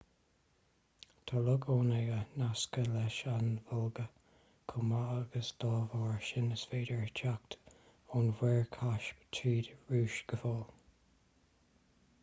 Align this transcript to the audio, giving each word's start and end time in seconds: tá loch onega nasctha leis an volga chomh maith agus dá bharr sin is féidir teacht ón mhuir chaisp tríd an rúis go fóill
tá 1.31 1.41
loch 1.47 1.65
onega 1.73 2.15
nasctha 2.41 2.85
leis 2.93 3.17
an 3.33 3.51
volga 3.67 4.05
chomh 4.71 4.87
maith 4.93 5.11
agus 5.17 5.51
dá 5.65 5.75
bharr 5.93 6.19
sin 6.29 6.49
is 6.57 6.65
féidir 6.73 7.05
teacht 7.21 7.59
ón 8.21 8.33
mhuir 8.41 8.67
chaisp 8.79 9.29
tríd 9.43 9.73
an 9.77 9.85
rúis 9.93 10.17
go 10.33 10.41
fóill 10.47 10.67